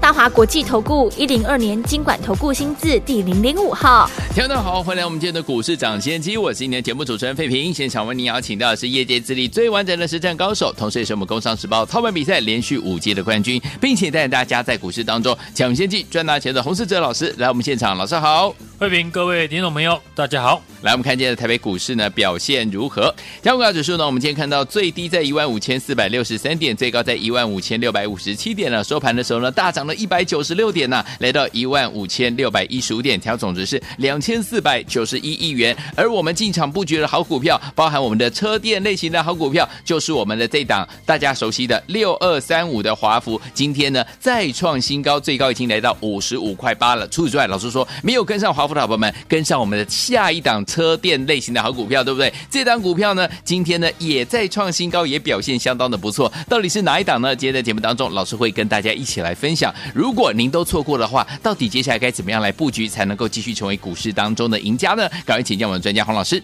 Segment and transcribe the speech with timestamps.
[0.00, 7.74] 大华国际投顾一零二年金管投顾新字第零零五号，听众好，欢迎来我们今天的股市涨先机，我是今天节目主持人费平。
[7.74, 20.62] 现场为您邀请到的是业界资历最完整的实战高手，同时也是我们工商时报操盘比赛连续五届的冠军，并且带领大家在股市当中抢先机赚大钱的洪世哲老师来我们现场，老师好，费平，各位听众朋友，大家好。
[20.82, 23.12] 来，我们看今天的台北股市呢表现如何？
[23.42, 28.84] 加权指数呢，我们今天看到最低在一万五千四百六十三点，最高在一万五千六百五十七点了。
[28.84, 35.76] 收盘的时候呢，大涨了一百九十六点呢，来到一万五千六百一十五点，调总值是两千四百九十一亿元。
[35.96, 47.08] 而我们进场布局的好股票，包含我们的车电类型的好股票，就是我们的这档大家熟悉的六二三五的华孚，今天呢再创新高，最高已经来到五十五块八了。
[47.08, 50.64] 除此之外，老师说没有跟上华孚的宝宝们，跟上我们的下一档。
[50.68, 52.30] 车电类型的好股票，对不对？
[52.50, 56.30] 这档股票呢，今天呢也在创新高，也表现相当的不错。
[56.46, 57.34] 到底是哪一档呢？
[57.34, 59.74] 今天在节目当中，老师会跟大家一起来分享。
[59.94, 65.08] 如果您都错过的话，到底接下来该怎么样来布局，才能够继续成为股市当中的赢家呢？
[65.24, 66.42] 赶快请教我们专家洪老师。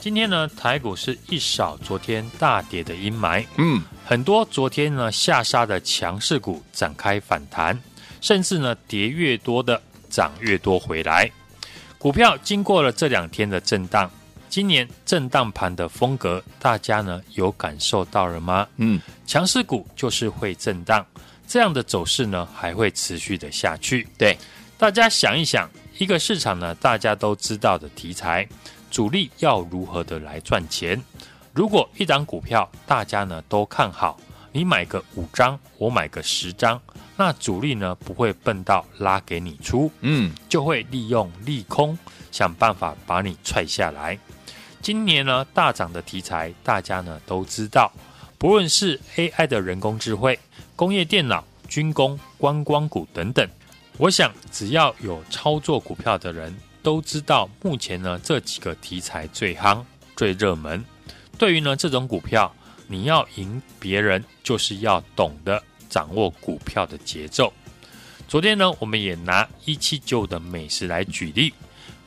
[0.00, 7.80] 今天呢，台股是一扫昨天大跌的阴霾，嗯，很多昨天呢下杀的强势股展开反弹，
[8.20, 11.30] 甚至呢跌越多的涨越多回来。
[11.96, 14.10] 股票经过了这两天的震荡，
[14.50, 18.68] 今年震荡盘的风格，大家呢有感受到了吗？
[18.76, 21.02] 嗯，强势股就是会震荡，
[21.46, 24.08] 这样的走势呢还会持续的下去。
[24.18, 24.36] 对，
[24.76, 28.48] 大家想一想，一个市场呢大家都知道的题材，
[28.90, 31.00] 主力要如何的来赚钱？
[31.52, 34.18] 如果一档股票大家呢都看好，
[34.50, 36.80] 你买个五张，我买个十张。
[37.16, 41.96] 那主力呢不会笨到拉给你出，嗯，就会利用利空
[42.32, 44.18] 想办法把你踹下来。
[44.82, 47.92] 今年呢大涨的题材，大家呢都知道，
[48.36, 50.36] 不论是 AI 的人工智慧、
[50.76, 53.48] 工业电脑、军工、观光股等等，
[53.96, 59.84] 我想只要有操作股票的人都知道，目前呢这几个题材最夯、
[60.16, 60.84] 最热门。
[61.38, 62.54] 对于呢这种股票，
[62.86, 65.62] 你要赢别人，就是要懂得。
[65.90, 67.52] 掌握股票的节奏。
[68.26, 71.54] 昨天呢，我们也拿一七九的美食来举例。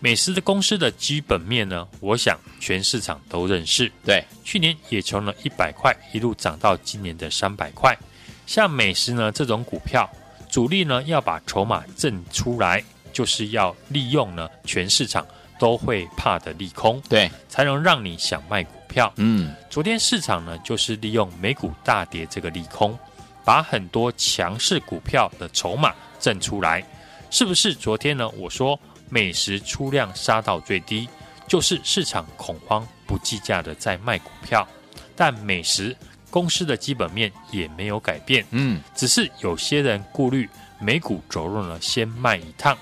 [0.01, 3.89] 美食的公司的基本面呢，我想全市场都认识。
[4.03, 7.97] 对，去年也从了一百块一路涨到今年的三百块。
[8.47, 10.09] 像美食呢这种股票，
[10.49, 15.23] 主力呢要把筹码挣出来，就是要利用呢全市场
[15.59, 19.13] 都会怕的利空，对，才能让你想卖股票。
[19.17, 22.97] 嗯，昨天市场呢就是利用美股大跌这个利空。
[23.43, 26.83] 把很多强势股票的筹码挣出来，
[27.31, 27.73] 是不是？
[27.73, 31.07] 昨天呢，我说美食出量杀到最低，
[31.47, 34.67] 就是市场恐慌不计价的在卖股票。
[35.15, 35.95] 但美食
[36.29, 40.49] 公司的基本面也没有改变，嗯，只是有些人顾虑
[40.79, 42.77] 美股走弱呢，先卖一趟，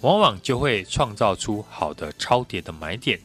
[0.00, 3.18] 往往就会创造出好的超跌的买点。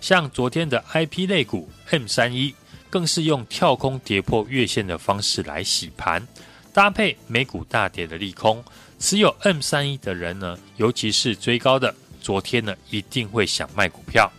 [0.00, 2.54] 像昨天的 IP 类股 M 三一。
[2.90, 6.24] 更是用跳空跌破月线的方式来洗盘，
[6.72, 8.64] 搭配美股大跌的利空，
[9.00, 14.30] 持有 M 三一的人呢，尤其是追高的，昨天呢一定会想卖股票。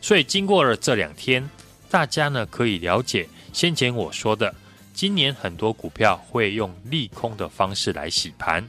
[0.00, 1.46] 所以经过了这两天，
[1.90, 4.54] 大家呢可以了解先前我说的，
[4.92, 8.66] 今年很多股票会用利空的方式来洗盘，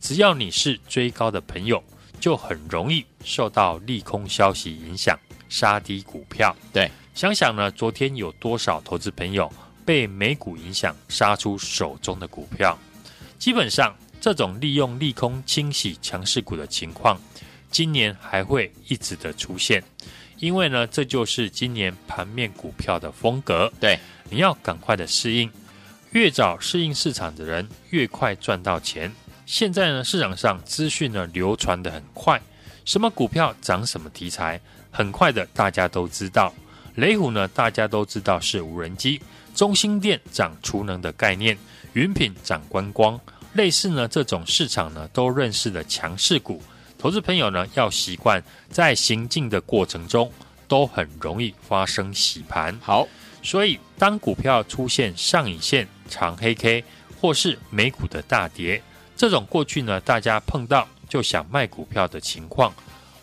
[0.00, 1.82] 只要你是追高的朋友，
[2.20, 5.18] 就很容易受到利空消息影响，
[5.48, 6.56] 杀低股票。
[6.72, 6.90] 对。
[7.12, 9.52] 想想呢，昨天有多少投资朋友
[9.84, 12.78] 被美股影响杀出手中的股票？
[13.38, 17.20] 基本上，这种利用利空清洗强势股的情况，
[17.70, 19.82] 今年还会一直的出现。
[20.40, 23.70] 因为呢，这就是今年盘面股票的风格。
[23.78, 23.98] 对，
[24.30, 25.50] 你要赶快的适应，
[26.12, 29.12] 越早适应市场的人，越快赚到钱。
[29.44, 32.40] 现在呢，市场上资讯呢流传得很快，
[32.86, 34.58] 什么股票涨什么题材，
[34.90, 36.52] 很快的大家都知道。
[36.94, 39.20] 雷虎呢，大家都知道是无人机；
[39.54, 41.56] 中心店涨储能的概念，
[41.92, 43.18] 云品涨观光，
[43.52, 46.62] 类似呢这种市场呢都认识的强势股，
[47.00, 50.30] 投资朋友呢要习惯在行进的过程中
[50.68, 52.78] 都很容易发生洗盘。
[52.82, 53.08] 好，
[53.42, 56.84] 所以当股票出现上影线长黑 K
[57.18, 58.82] 或是美股的大跌，
[59.16, 62.70] 这种过去呢大家碰到就想卖股票的情况，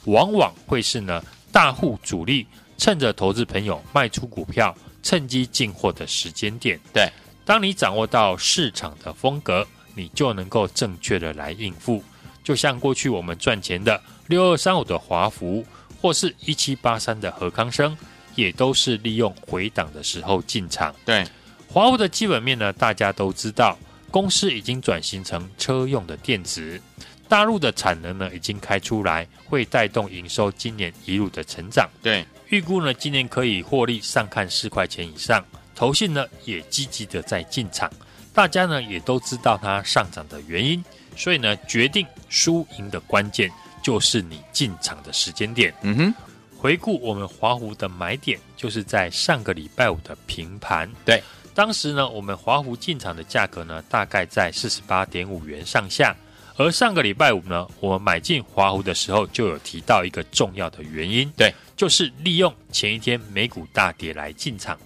[0.05, 2.47] 往往会是呢大户主力。
[2.79, 7.11] 趁着投资朋友卖出股票，趁机进货的时间点，对，
[7.43, 9.65] 当你掌握到市场的风格，
[9.95, 12.03] 你就能够正确的来应付。
[12.47, 15.65] 就像过去我们赚钱的六二三五的华孚，
[16.01, 17.93] 或是一七八三的和康生，
[18.35, 20.95] 也都是利用回档的时候进场。
[21.03, 21.27] 对，
[21.67, 23.77] 华孚的基本面呢，大家都知道，
[24.09, 26.81] 公司已经转型成车用的电子，
[27.27, 31.89] 大陆的产能呢已经开出来，会带动营收今年一路的成长。
[32.01, 35.43] 对，预估呢今年可以获利上看四块钱以上。
[35.75, 37.91] 投信呢也积极的在进场，
[38.33, 40.81] 大家呢也都知道它上涨的原因，
[41.17, 45.73] 所以呢决定输赢的关键就是你进场的时间点。
[45.81, 46.13] 嗯哼，
[46.55, 50.89] 回顾我们华湖的买点，就是在上个礼拜五的平盘。
[51.03, 51.21] 对，
[51.53, 56.15] 当时呢我们华湖进场的价格呢大概在四十八点五元上下，
[56.55, 64.77] 而上个礼拜五呢我们买进华湖的时候就有提到一个重要的原因，对，就是利用前一天美股大跌来进场。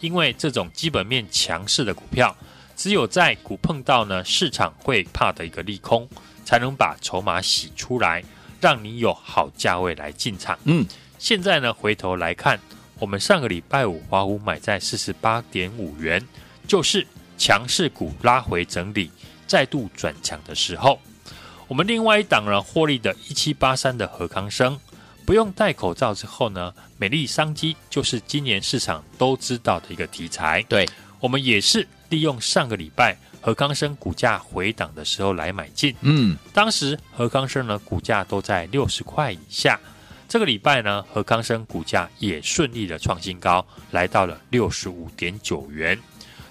[0.00, 2.34] 因为这种基本面强势的股票，
[2.80, 6.08] 只有在股碰到呢市场会怕的一个利空，
[6.46, 8.24] 才能把筹码洗出来，
[8.58, 10.58] 让你有好价位来进场。
[10.64, 10.86] 嗯，
[11.18, 12.58] 现在呢回头来看，
[12.98, 16.26] 我们上个礼拜五华孚买在四十八点五元，
[16.66, 17.06] 就是
[17.36, 19.10] 强势股拉回整理，
[19.46, 20.98] 再度转强的时候。
[21.68, 24.80] 我们另外一档呢获利的一七八三的何康生。
[25.26, 30.62] 不用戴口罩之后呢，美丽商机就是今年市场都知道的一个题材。
[30.62, 30.88] 对，
[31.20, 35.96] 我们也是利用上个礼拜和康生股价回档的时候来买进。
[36.02, 39.80] 嗯，当时和康生呢股价都在六十块以下，
[40.28, 45.98] 这个礼拜呢和康生股价也顺利的创新高，来到了六十五点九元。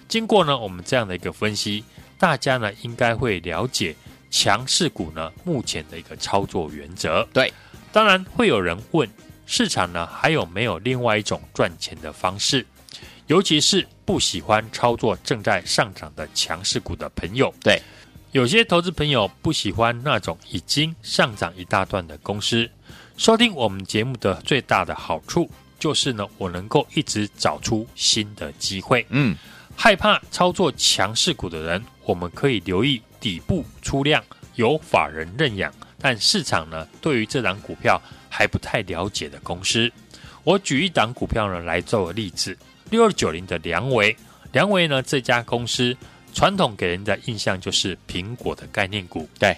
[0.07, 1.83] 经过呢我们这样的一个分析，
[2.17, 3.95] 大家呢应该会了解
[4.31, 7.27] 强势股呢目前的一个操作原则。
[7.31, 7.53] 对。
[7.91, 9.09] 当然会有人问，
[9.47, 12.63] 市场呢还有没有另外一种赚钱的方式？
[13.29, 17.53] 尤其是不喜欢操作正在上涨的强势股的朋友。
[17.61, 17.79] 对，
[18.31, 22.67] 有些投资朋友不喜欢那种已经上涨一大段的公司。
[23.17, 25.47] 收听我们节目的最大的好处
[25.77, 29.05] 就是呢，我能够一直找出新的机会。
[29.09, 29.37] 嗯，
[29.75, 34.23] 害怕操作强势股的人，我们可以留意底部出量，
[34.55, 35.71] 有法人认养。
[35.99, 39.91] 但市场呢，对于这档股票还不太了解的公司，
[40.43, 42.57] 我举一档股票呢来做个例子：
[42.89, 44.15] 六二九零的梁维，
[44.51, 45.95] 梁维呢这家公司
[46.33, 49.56] 传统给人的印象就是苹果的概念股，对。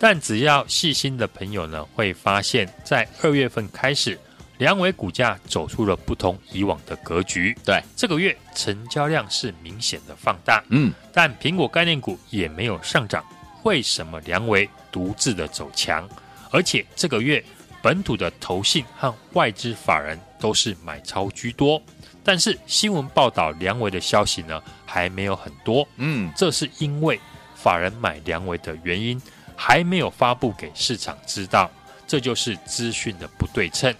[0.00, 4.16] 但只要细心的朋友呢，会发现，在二月份开始，
[4.58, 7.52] 梁维股价走出了不同以往的格局。
[7.64, 13.24] 对，这个月成交量是明显的放大，嗯，但苹果概念股也没有上涨。
[13.64, 16.08] 为什么梁维独自的走强？
[16.52, 17.44] 而且这个月
[17.82, 21.82] 本土的投信和外资法人都是买超居多，
[22.28, 25.88] 但是新闻报道梁维的消息呢还没有很多。
[25.96, 27.18] 嗯，这是因为
[27.54, 29.18] 法人买梁维的原因
[29.56, 31.70] 还没有发布给市场知道，
[32.06, 33.94] 这就是资讯的不对称。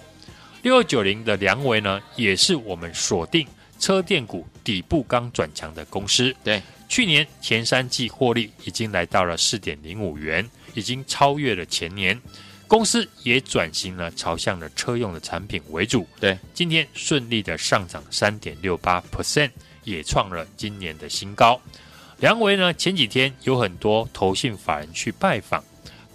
[0.61, 3.49] 六二九零的梁维呢，也是我们锁定
[3.79, 6.37] 车电股底部刚转强的公司。
[6.45, 6.63] 对。
[6.87, 12.21] 去年前三季获利已经来到了四点零五元，已经超越了前年。
[12.69, 16.07] 公司也转型了，朝向了车用的产品为主。
[16.21, 19.51] 对，今天顺利的上涨三点六八 percent，
[19.85, 21.59] 也创了今年的新高。
[22.19, 25.65] 梁维呢，前几天有很多投信法人去拜访，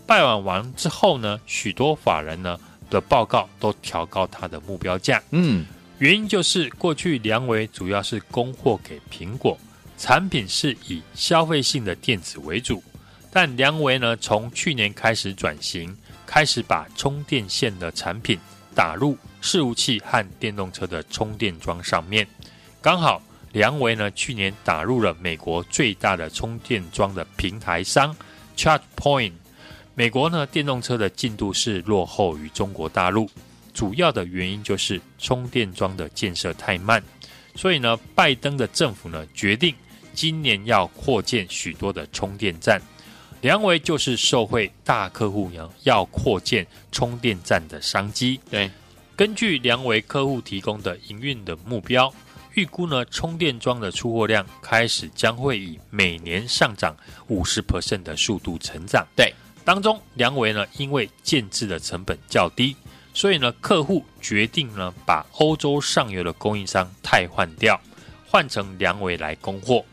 [0.05, 5.23] 拜访完之后呢，许多法人呢的报告都调高他的目标价。
[5.31, 5.65] 嗯，
[5.97, 9.57] 原因就是过去梁维主要是供货给苹果。
[9.97, 12.83] 产品是以消费性的电子为主，
[13.31, 18.39] 但梁维呢，从去年开始转型，开始把充电线的产品
[18.75, 22.27] 打入伺服器和电动车的充电桩上面。
[22.81, 28.15] 刚好良微呢，去年打入了美国最大的充电桩的平台商
[28.57, 29.33] ChargePoint。
[29.95, 33.29] 美国呢，电动车的进度是落后于中国大陆，
[33.73, 37.03] 主要的原因就是充电桩的建设太慢。
[37.55, 39.75] 所以呢，拜登的政府呢，决定。
[40.15, 42.79] 今年要扩建许多的充电站，
[43.43, 48.39] 良维就是受惠大客户呢要扩建充电站的商机。
[48.49, 48.71] 对，
[49.17, 52.09] 根据梁维客户提供的营运的目标，
[52.53, 56.95] 预估呢充电桩的出货量开始将会以每年上涨
[57.27, 59.05] 五十 percent 的速度成长。
[59.13, 59.33] 对，
[59.65, 62.73] 当中梁维呢因为建置的成本较低，
[63.13, 67.77] 所以呢客户决定呢把欧洲上游的供应商汰换掉，
[68.25, 69.83] 换成梁维来供货。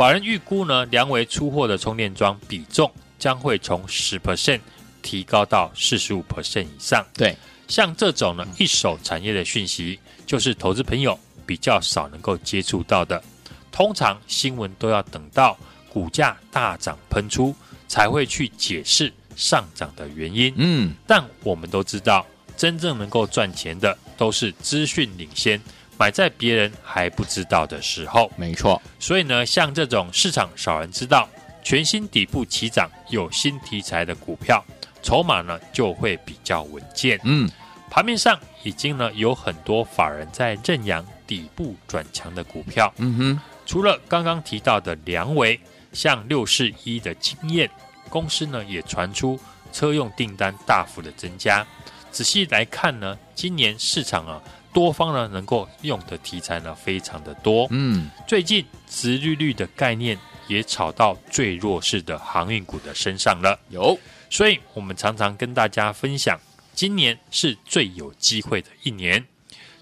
[0.00, 4.58] 法人预估呢，良微出货的充电桩比重将会从十 percent
[5.02, 7.04] 提高到四十五 percent 以上。
[7.12, 7.36] 对，
[7.68, 13.22] 像这种呢一手产业的讯息，就是投资朋友比较少能够接触到的。
[13.70, 15.54] 通常新闻都要等到
[15.90, 17.54] 股价大涨喷出，
[17.86, 20.50] 才会去解释上涨的原因。
[20.56, 22.24] 嗯，但我们都知道，
[22.56, 25.60] 真正能够赚钱的都是资讯领先，
[26.00, 28.32] 买在别人还不知道的时候。
[28.34, 28.80] 没错。
[28.98, 31.28] 所以呢，像这种市场少人知道、
[31.62, 34.64] 全新底部起涨、有新题材的股票，
[35.02, 37.20] 筹码呢就会比较稳健。
[37.24, 37.46] 嗯，
[37.90, 42.90] 盘面上已经呢有很多法人在认养底部转强的股票。
[42.96, 45.60] 嗯哼，除了刚刚提到的梁维，
[45.92, 47.70] 像六四一的经验
[48.08, 49.38] 公司呢，也传出
[49.70, 51.66] 车用订单大幅的增加。
[52.10, 54.40] 仔细来看呢，今年市场啊，
[54.72, 57.66] 多方呢能够用的题材呢非常的多。
[57.70, 63.58] 嗯，最近殖利率的概念也炒到最弱势的航运股的身上了。
[63.68, 63.98] 有，
[64.28, 66.38] 所以我们常常跟大家分享，
[66.74, 69.24] 今年是最有机会的一年。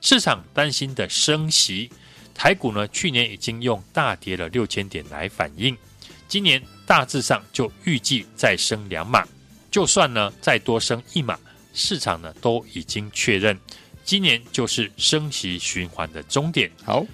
[0.01, 1.91] 市场担心的升息，
[2.35, 5.77] 台股呢去年已经用大跌了六千点来反映，
[6.29, 9.27] 今年大致上就预计再升两码，
[9.71, 11.39] 就算呢再多升一码。
[11.75, 13.57] 市场呢都已经确认，
[14.09, 16.71] 今年就是升息循环的终点。
[16.83, 17.05] 好，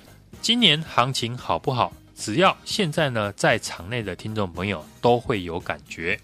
[0.40, 1.92] 今年行情好不好？
[2.14, 6.16] 只要现在呢在场内的听众朋友都会有感觉。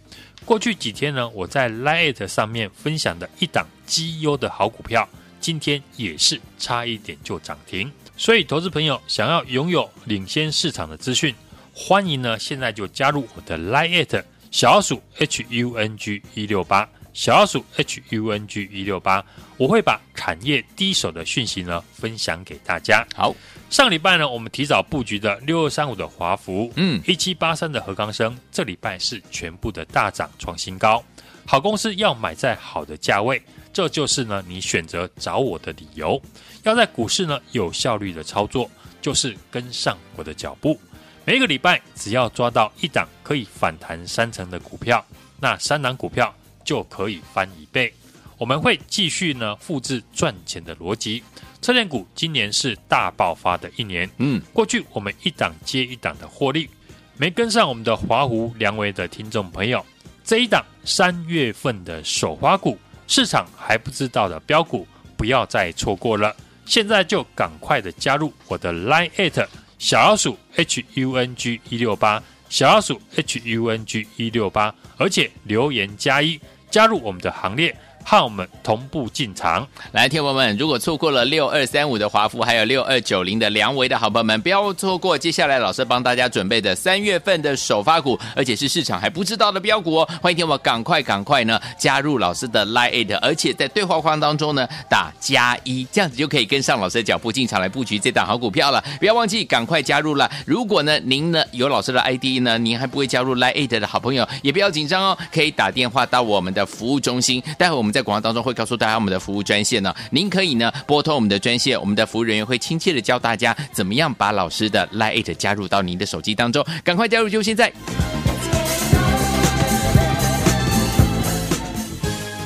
[0.45, 5.09] 过去几天呢，我在 Lite 上面分享的一档绩优的好股票，
[5.41, 7.91] 今天也是差一点就涨停。
[8.17, 11.35] 所以，投资朋友想要拥有领先市场的资讯，
[11.75, 14.23] 欢迎呢现在就加入我的 Lite
[14.53, 16.89] 小鼠 H U N G 一六八。
[17.13, 19.25] 小老鼠 H U N G 一六八，
[19.57, 23.07] 我会把产业第一手的讯息呢分享给大家。
[23.15, 23.35] 好，
[23.69, 31.03] 上礼拜呢，我们提早布局的六二三五的华孚，嗯，一七八三的合刚生，这礼拜是全部的大涨创新高。
[31.47, 36.21] 好公司要买在好的价位，这就是呢你选择找我的理由。
[36.63, 38.71] 要在股市呢有效率的操作，
[39.03, 40.79] 就是跟上我的脚步。
[41.25, 45.05] 每一个礼拜只要抓到一档可以反弹三成的股票，
[45.41, 46.33] 那三档股票。
[46.71, 47.93] 就可以翻一倍。
[48.39, 51.21] 我们会继续呢复制赚钱的逻辑。
[51.61, 54.09] 车电股今年是大爆发的一年。
[54.19, 56.71] 嗯，过去我们一档接一档的获利，
[57.17, 59.85] 没跟上我们的华湖、良维的听众朋友，
[60.23, 64.87] 这一档三月份的首发股，市场还不知道的标股，
[65.17, 66.33] 不要再错过了。
[66.67, 76.39] 现在就赶快的加入我的 Line@ 小老鼠 H U N G 一六八，小老鼠 H U N G 一六八，而且留言加一。
[76.71, 77.75] 加入我们的行列。
[78.05, 90.09] 和我们同步进场，来，听友们，如果错过了六二三五的华孚，还有六二九零的良维的好朋友们，不要错过接下来老师帮大家准备的三月份的首发股，而且是市场还不知道的标股哦。
[90.21, 98.83] 欢迎听友们赶快赶快呢加入老师的 Line，而且在对话框当中呢打加一，这样子就可以跟上老师的脚步进场来布局这档好股票了。
[98.99, 100.29] 不要忘记赶快加入了。
[100.45, 108.01] 如果呢您呢有老师的 ID 呢，您还不会加入 Line 的好朋友，也不要紧张哦，可以打电话到我们的服务中心，待会我们在。
[108.03, 117.73] 广告当中会告诉大家我们的服务专线呢，您可以呢拨通我们的专线，我们的服务人员会亲切的教大家怎么样把老师的 Line 加入到您的手机当中，赶快加入就现在！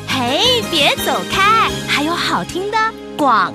[0.09, 2.77] 嘿，别走开，还有好听的
[3.17, 3.55] 广。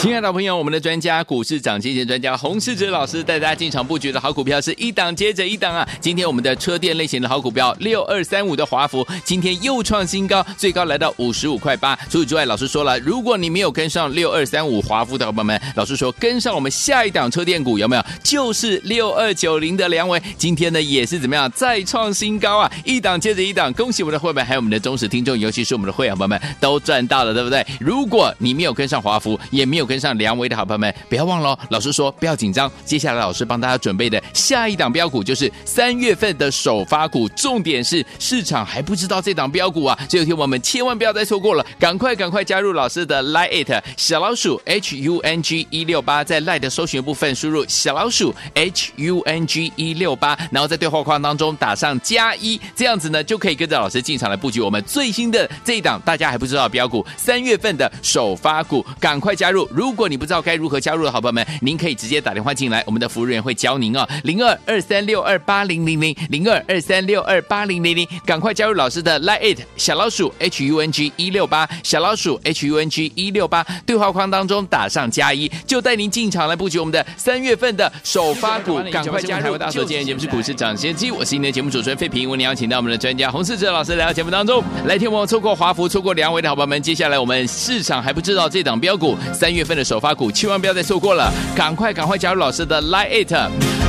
[0.00, 5.86] 亲爱的朋友，我们的专家股市涨跌专家洪世哲老师带大家进场布局的好股票是一档接着一档啊！
[6.00, 11.94] 今天我们的车电类型的好股票六二三五的华孚，今天又创新高，最高来到五十五块八。
[12.08, 18.02] 除此之外，老师说了，如果你没有跟上六二三五华孚的伙伴们，老师说跟上我们下一档车电股有没有？
[18.22, 22.72] 就是六二九零的良伟，今天呢也是怎么样再创新高啊！
[22.86, 27.62] 一档接着一档，恭喜我们的会员还有我们的忠实听众，尤其是我们的会员朋友们都赚到了，对不对？
[27.78, 32.70] 如果你没有跟上华孚，也没有跟上梁伟的好朋友们，不要忘了，老师说不要紧张。
[32.84, 59.68] 接下来老师帮大家准备的下一档标股就是三月份的首发股，重点是市场还不知道这档标股啊，所以听我们千万不要再错过了，赶快赶快加入老师的 Line 小老鼠 H U N G 一六八，在 Line 的搜寻部分输入小老鼠 H U N G 一六八，然后在对话框当中打上加一，这样子呢就可以跟着老师进场来布局我们最新的这一档大家还不知道的标股，三月份的首发股，赶快加入！
[59.80, 64.06] 如果你不知道该如何加入的好朋友们，您可以直接打电话进来，我们的服务员会教您哦。
[64.24, 79.56] 零二二三六二八零零零零二二三六二八零零零，赶快加入老师的 Line 小老鼠 H U N G 一六八小老鼠 H U N G 一六八，对话框当中打上加一，就带您进场来布局我们的三月份的首发股，赶快加入！
[79.56, 93.34] 大家好，今天节目是股市涨先机，我是您的节目主持人费平，为您邀请到我们的专家洪世哲老师来到节目当中，来听我们错过华孚、错过良维的好朋友们，接下来我们市场还不知道这档标股三月的首发股，千万不要再错过了，赶快赶快加入老师的 Line It。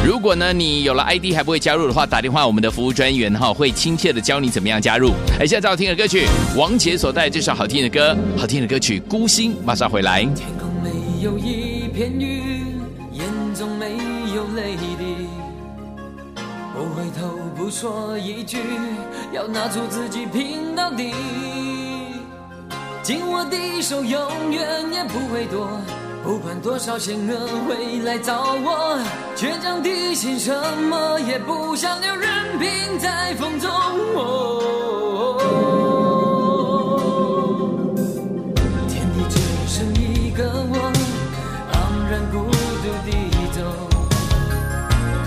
[0.06, 5.12] 如果呢你有了 ID 还不会加入的话，打电话我们的服务专员哈会亲切的教你怎么样加入。
[5.40, 6.26] 哎，现在最好听的歌曲，
[6.58, 10.24] 王杰所带这首好听的歌，好听的歌曲《孤星》，马上回来。
[10.24, 10.90] 天空没
[11.24, 13.92] 有一片云，眼中没
[14.36, 14.98] 有泪滴，
[16.74, 18.58] 不回头不说一句，
[19.32, 21.12] 要拿出自己拼到底。
[23.04, 25.68] 紧握的手永远也不会躲，
[26.24, 29.00] 不管多少险恶会来找我，
[29.36, 30.54] 倔强的心什
[30.90, 32.30] 么也不想留，任
[32.60, 33.70] 凭在风中。
[34.16, 35.38] 哦，
[38.88, 40.94] 天地只剩一个我，
[41.74, 41.76] 昂
[42.08, 42.38] 然孤
[42.84, 43.10] 独地
[43.52, 43.60] 走，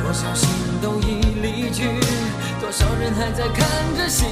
[0.00, 0.48] 多少心
[0.80, 1.10] 都已
[1.42, 1.90] 离去，
[2.60, 3.58] 多少人还在看
[3.96, 4.24] 着戏，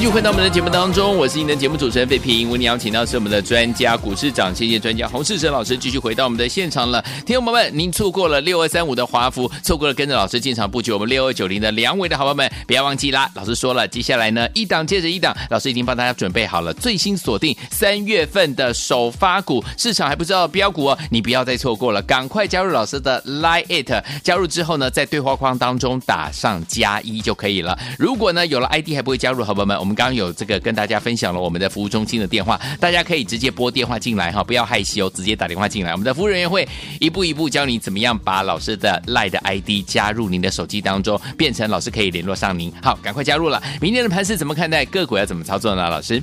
[0.00, 2.50] 继续回到我们的节目当中，我是您的节目主持人费平。
[2.50, 7.04] 为您邀请到是我们的专家股市长，谢谢专家洪世哲老师，继续回到我们的现场了。
[7.26, 13.30] 听众朋友们，您错过了六二三五的华孚，错过了跟着老师进场布局我们六二九零的梁伟的好朋友们，不要忘记啦。
[13.34, 27.78] 老师说了，接下来呢一档接着一档，老师已经帮大家准备好了最新锁定三月份的首发股，市场还不知道标股哦，你不要再错过了，赶快加入老师的 Line It，加入之后呢，在对话框当中打上加一就可以了。
[27.98, 29.78] 如果呢有了 ID 还不会加入，好朋友们。
[29.89, 35.92] 我们刚刚有这个跟大家分享了我们的服务中心的电话，大家可以直接拨电话进来哈，不要害羞，直接打电话进来。
[35.92, 42.72] 我们的服务人员会一步一步教你怎么样把老师的 LINE 的 ID 加入您的手机当中，变成老师可以联络上您。
[42.82, 43.62] 好，赶快加入了。
[43.80, 44.84] 明天的盘是怎么看待？
[44.84, 45.88] 个股要怎么操作呢？
[45.88, 46.22] 老师，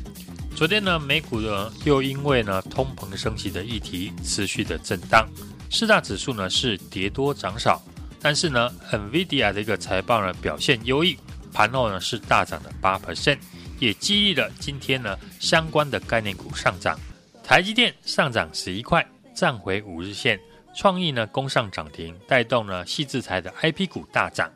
[0.56, 5.28] 昨天呢，美股呢又因为呢通膨升级的议题持续的震荡，
[5.70, 7.82] 四大指数呢是跌多涨少，
[8.22, 11.18] 但是呢，NVIDIA 的一个财报呢表现优异。
[11.54, 13.38] 盘后呢是大涨的八 percent，
[13.80, 17.00] 也激励了今天呢相关的概念股上涨。
[17.44, 20.40] 台积电上涨十一块，站回五日线。
[20.76, 24.52] 创意呢攻上涨停，带动呢细制材的 IP 股大涨。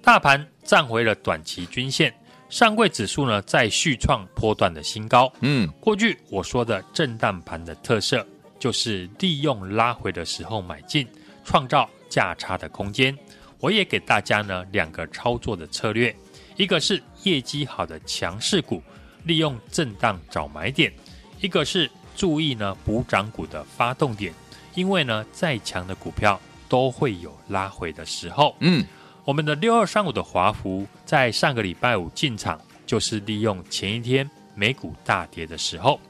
[0.00, 2.14] 大盘站回了短期均线，
[2.48, 5.30] 上柜指数呢再续创波段的新高。
[5.40, 8.26] 嗯，过去我说的震荡盘的特色，
[8.58, 11.06] 就是利用拉回的时候买进，
[11.44, 13.14] 创造价差的空间。
[13.58, 16.14] 我也给大家呢两个操作的策略。
[16.56, 18.80] 一个是业绩好的强势股，
[19.24, 20.92] 利用震荡找买点；
[21.40, 24.32] 一个是注意呢补涨股的发动点，
[24.74, 28.54] 因为呢再强的股票都会有拉回的时候。
[28.60, 28.86] 嗯，
[29.24, 36.00] 我们的六二三五的华孚在上个礼拜五进场，就是利用前一天美股大跌的时候，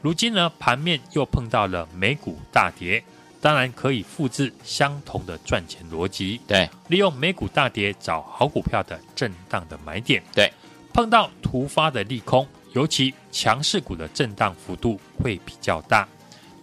[0.00, 3.02] 如今呢盘面又碰到了美股大跌。
[3.42, 10.48] 当然可以复制相同的赚钱逻辑，对，利用美股大跌找好股票的震荡的买点，对，
[10.94, 16.06] 碰到突发的利空，尤其强势股的震荡幅度会比较大，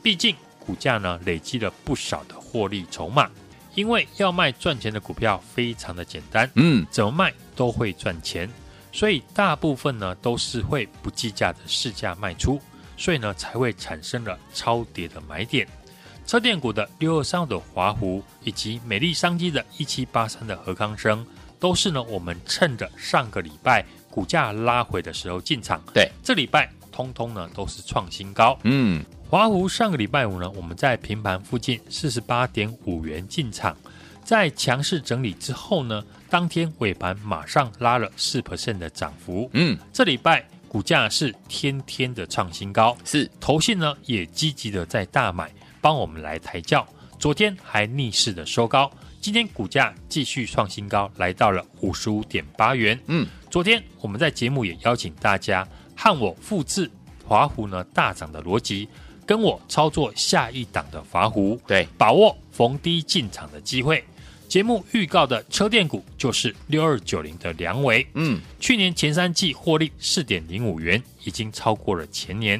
[0.02, 3.30] 毕竟股价呢累积了不少的获利筹码，
[3.76, 8.50] 因为要卖赚钱的股票非常的简单，嗯，怎么卖都会赚钱，
[8.94, 12.58] 所以大部分呢都是会不计价的市价卖出，
[12.96, 15.68] 所以呢才会产生了超跌的买点。
[16.30, 21.26] 车电股的六二三五的华孚，以及美丽商机的一七八三的何康生，
[21.60, 25.82] 都是呢我们趁着上个礼拜股价拉回的时候进场。
[25.92, 28.56] 对，这礼拜通通呢都是创新高。
[28.62, 33.76] 嗯，华孚上个礼拜五呢，我们在平盘附近四十八点五元进场，
[34.24, 39.50] 在强势整理之后呢，当天尾盘马上拉了四 percent 的涨幅。
[39.54, 45.52] 嗯，这礼拜股价是天天的创新高，是投信呢也积极的在大买。
[45.82, 46.88] 帮我们来抬轿，
[47.18, 53.00] 昨天还逆势的收高，今天股价继续创新高，来到了五十五点八元。
[53.08, 56.90] 嗯，昨天我们在节目也邀请大家和我复制
[57.26, 58.88] 华湖呢大涨的逻辑，
[59.26, 64.04] 跟我操作下一档的华湖，对，把握逢低进场的机会。
[64.48, 72.60] 节目预告的车电股就是六二九零的梁维，嗯，去年前三季获利四点零五元，已经超过了前年。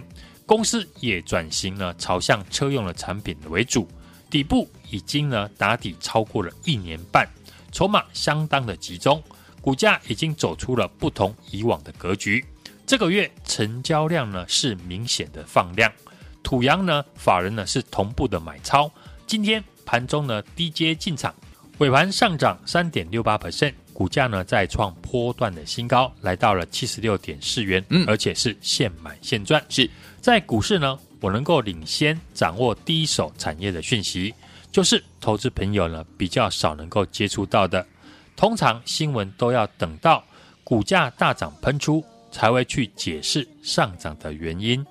[0.50, 3.88] 公司也转型了，朝向车用的产品为主，
[4.32, 7.30] 底部已经呢打底超过了一年半，
[7.72, 9.22] 筹码相当的集中，
[9.62, 12.44] 股价已经走出了不同以往的格局。
[12.88, 15.94] 这个月成交量呢是明显的放量，
[16.42, 18.92] 土洋呢法人呢是同步的买超，
[19.28, 21.32] 今天盘中呢低阶进场，
[21.78, 23.76] 尾盘上涨三点六八 percent。
[24.00, 29.62] 股价呢再创波段的新高，来到了七十六点四元，嗯，而且是现买现赚。
[29.68, 29.90] 是
[30.22, 34.34] 在股市呢，我能够领先掌握第一手产业的讯息，
[34.72, 37.86] 就是投资朋友呢比较少能够接触到的。
[38.38, 40.24] 通常新闻都要等到
[40.64, 44.82] 股价大涨喷出，才会去解释上涨的原因。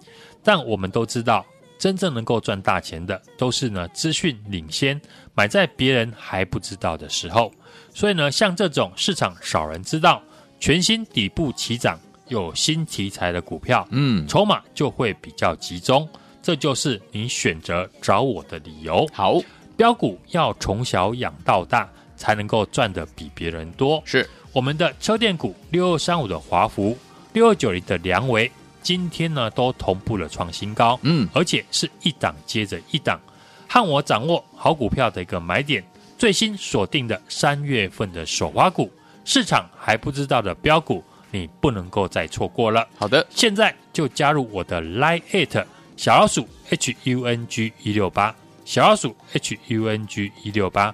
[0.44, 1.46] 但我们都知道，
[1.78, 5.00] 真正能够赚大钱的，都是呢资讯领先，
[5.32, 7.50] 买在别人还不知道的时候。
[7.98, 10.22] 所以呢，像这种市场少人知道、
[10.60, 16.08] 全新底部起涨、有新题材的股票，嗯，筹码就会比较集中，
[16.40, 19.04] 这就是你选择找我的理由。
[19.12, 19.40] 好，
[19.76, 24.00] 标股要从小养到大，才能够赚得比别人多。
[24.04, 26.96] 是我们的车电股六二三五的华孚、
[27.32, 28.48] 六二九零的梁维，
[28.80, 33.20] 今天呢都同步了创新高，嗯，而且是一档接着一档，
[33.68, 35.84] 和我掌握好股票的一个买点。
[36.18, 38.92] 最新锁定的三月份的首发股，
[39.24, 42.86] 市场还不知道的标股，你不能够再错过了。
[42.98, 45.64] 好的，现在就加入我的 Line It
[45.96, 50.92] 小老鼠 H U N G 一六八，小老鼠 H U N G 一六八，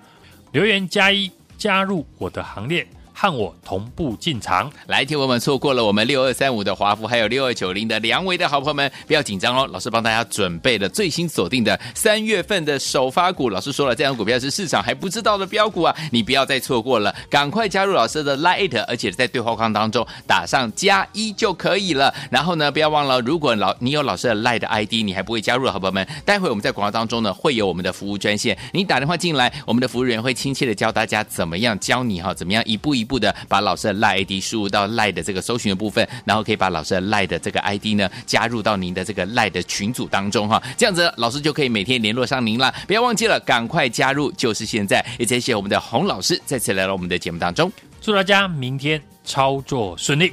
[0.53, 2.87] 留言加一，加入我的行列。
[3.16, 9.68] 和我同步进场，来，听我们错过了我们六二三五的华孚，还有六二九零的良维的好朋友们，不要紧张哦。
[9.72, 13.48] 老师帮大家准备了最新锁定的三月份的首发股。
[13.48, 22.12] 老师说了，这张股票是市场还不知道的标股啊，你不要再错过了，赶快加入老师的 Lite，而且在对话框当中打上加一就可以了。
[22.33, 33.04] 然后呢，不要忘了，如果老你有老师的 Lite ID，你还不会加入的好朋友们，待会我们在广告当中呢会有我们的服务专线，你打电话进来，我们的服务人员会亲切的教大家怎么样教你哈，怎么样一步一。
[33.05, 42.75] 一步的把老师的赖 ID 输入到赖的这个搜寻的部分，然后可以把老师的赖的这个 ID 呢加入到您的这个赖的群组当中哈，这样子老师就可以每天联络上您了。
[42.87, 45.05] 不要忘记了，赶快加入，就是现在！
[45.19, 50.33] 也谢谢我们的洪老师再次来到我们的节目当中，祝大家明天操作顺利。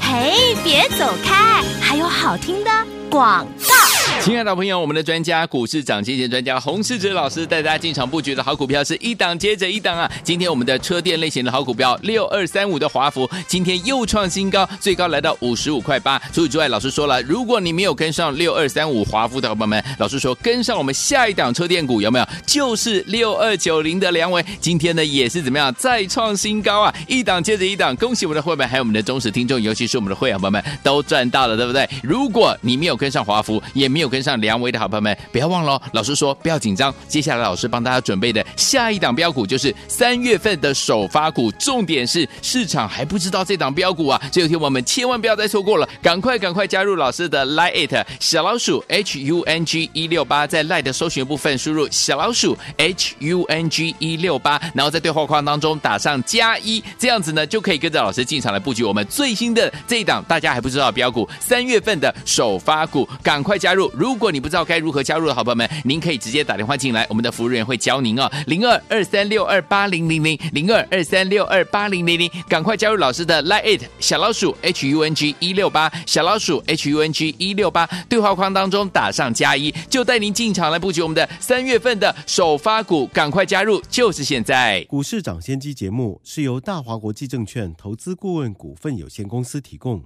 [0.00, 2.70] 嘿，别走开，还有好听的
[3.08, 3.97] 广告。
[4.20, 10.10] 亲爱的朋友，我们的专家股市涨跌线专家洪世哲老师带大家进场布局的好股票是一档接着一档啊！
[10.22, 16.18] 今天我们的车电类型的好股票六二三五的华孚，今天又创新高，最高来到五十五块八。
[16.32, 22.28] 除此之外，老师说了，如果你没有跟上六二三五华孚的伙伴们，老师说跟上我们下一档车电股有没有？
[22.44, 26.94] 就是六二九零的良伟，今天呢也是怎么样再创新高啊！
[27.06, 31.88] 一档接着一档，恭喜我们的会员还有我们的忠实听众，尤其是我们的会员朋友们都赚到了，对不对？
[32.02, 63.90] 如果你没有跟上华孚，也没有跟上梁维的好朋友们，不要忘了，老师说不要紧张，接下来老师帮大家准备的下一档标股就是三月份的首发股，重点是市场还不知道这档标股啊，这有天我们千万不要再错过了，赶快赶快加入老师的 Line 小老鼠 H U N G 一六八，在 Line 的搜寻部分输入小老鼠 H U N G 一六八，然后在对话框当中打上加一，这样子呢就可以跟着老师进场来布局我们最新的这一档大家还不知道的标股，三月份的首发股，赶快加入！
[63.98, 84.84] 如果你不知道该如何加入的好朋友们，您可以直接打电话进来，我们的服务员会教您哦，零二二三六二八零零零零二二三六二八零零零，赶快加入老师的 Line 小老鼠 H U N G 一六八小老鼠 H U N G 一六八，对话框当中打上加一，就带您进场来布局我们的三月份的首发股，赶快加入，就是现在！
[84.84, 90.04] 股市涨先机节目是由大华国际证券投资顾问股份有限公司提供。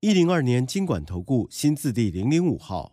[0.00, 2.92] 一零二年金管投顾新字第零零五号，